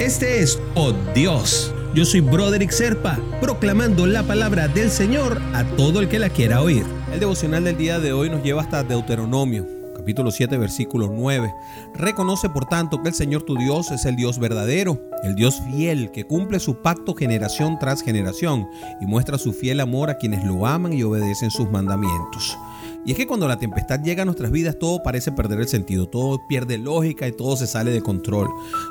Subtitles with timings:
[0.00, 1.74] Este es Oh Dios.
[1.94, 6.62] Yo soy Broderick Serpa, proclamando la palabra del Señor a todo el que la quiera
[6.62, 6.86] oír.
[7.12, 11.52] El devocional del día de hoy nos lleva hasta Deuteronomio, capítulo 7, versículo 9.
[11.92, 16.10] Reconoce por tanto que el Señor tu Dios es el Dios verdadero, el Dios fiel
[16.12, 18.70] que cumple su pacto generación tras generación
[19.02, 22.56] y muestra su fiel amor a quienes lo aman y obedecen sus mandamientos.
[23.04, 26.08] Y es que cuando la tempestad llega a nuestras vidas todo parece perder el sentido,
[26.08, 28.48] todo pierde lógica y todo se sale de control.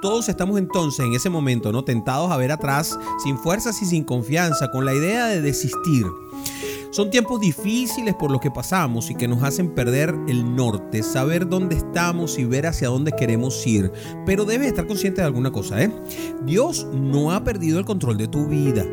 [0.00, 4.04] Todos estamos entonces en ese momento no tentados a ver atrás, sin fuerzas y sin
[4.04, 6.06] confianza, con la idea de desistir.
[6.90, 11.48] Son tiempos difíciles por los que pasamos y que nos hacen perder el norte, saber
[11.48, 13.92] dónde estamos y ver hacia dónde queremos ir.
[14.26, 15.92] Pero debes estar consciente de alguna cosa, ¿eh?
[16.44, 18.84] Dios no ha perdido el control de tu vida.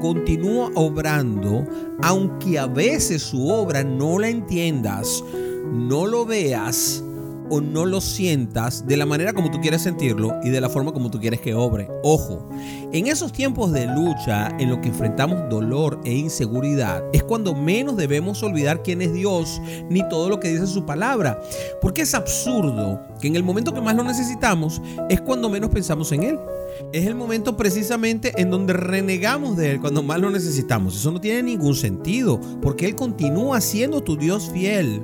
[0.00, 1.64] Continúa obrando,
[2.02, 5.24] aunque a veces su obra no la entiendas,
[5.72, 7.02] no lo veas
[7.50, 10.92] o no lo sientas de la manera como tú quieres sentirlo y de la forma
[10.92, 11.88] como tú quieres que obre.
[12.02, 12.48] Ojo,
[12.92, 17.96] en esos tiempos de lucha en los que enfrentamos dolor e inseguridad, es cuando menos
[17.96, 21.40] debemos olvidar quién es Dios ni todo lo que dice su palabra.
[21.80, 26.12] Porque es absurdo que en el momento que más lo necesitamos es cuando menos pensamos
[26.12, 26.38] en Él.
[26.92, 30.96] Es el momento precisamente en donde renegamos de Él cuando más lo necesitamos.
[30.96, 35.02] Eso no tiene ningún sentido porque Él continúa siendo tu Dios fiel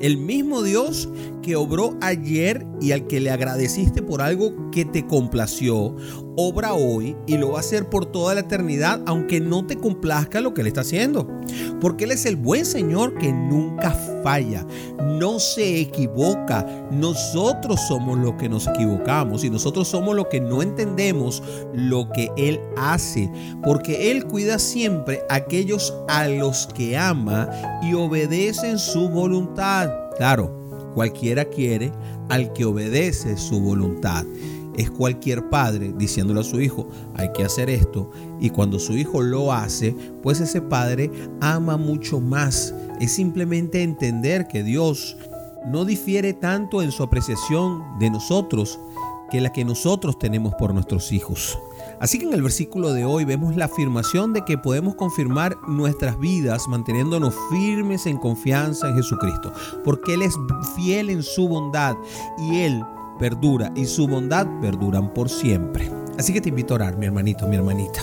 [0.00, 1.08] el mismo Dios
[1.42, 5.94] que obró ayer y al que le agradeciste por algo que te complació,
[6.36, 10.40] obra hoy y lo va a hacer por toda la eternidad, aunque no te complazca
[10.40, 11.28] lo que Él está haciendo.
[11.80, 13.90] Porque Él es el buen Señor que nunca
[14.22, 14.66] falla,
[15.18, 16.66] no se equivoca.
[16.90, 22.30] Nosotros somos los que nos equivocamos y nosotros somos los que no entendemos lo que
[22.36, 23.30] Él hace.
[23.62, 27.48] Porque Él cuida siempre a aquellos a los que ama
[27.82, 29.90] y obedecen su voluntad.
[30.16, 30.50] Claro,
[30.94, 31.92] cualquiera quiere
[32.28, 34.24] al que obedece su voluntad
[34.76, 39.22] es cualquier padre diciéndole a su hijo, hay que hacer esto, y cuando su hijo
[39.22, 42.74] lo hace, pues ese padre ama mucho más.
[43.00, 45.16] Es simplemente entender que Dios
[45.66, 48.78] no difiere tanto en su apreciación de nosotros
[49.30, 51.58] que la que nosotros tenemos por nuestros hijos.
[52.00, 56.18] Así que en el versículo de hoy vemos la afirmación de que podemos confirmar nuestras
[56.18, 59.52] vidas manteniéndonos firmes en confianza en Jesucristo,
[59.84, 60.34] porque Él es
[60.76, 61.96] fiel en su bondad
[62.38, 62.84] y Él
[63.18, 65.90] perdura y su bondad perduran por siempre.
[66.18, 68.00] Así que te invito a orar, mi hermanito, mi hermanita.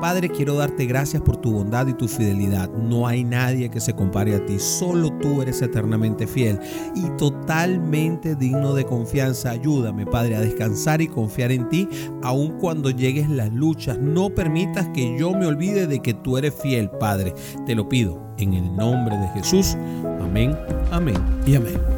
[0.00, 2.70] Padre, quiero darte gracias por tu bondad y tu fidelidad.
[2.70, 4.58] No hay nadie que se compare a ti.
[4.58, 6.60] Solo tú eres eternamente fiel
[6.94, 9.50] y totalmente digno de confianza.
[9.50, 11.88] Ayúdame, Padre, a descansar y confiar en ti,
[12.22, 13.98] aun cuando llegues las luchas.
[13.98, 17.34] No permitas que yo me olvide de que tú eres fiel, Padre.
[17.66, 19.76] Te lo pido en el nombre de Jesús.
[20.20, 20.56] Amén,
[20.92, 21.97] amén y amén.